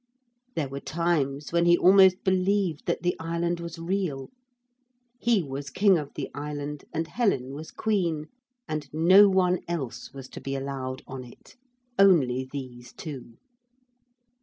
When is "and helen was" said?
6.91-7.69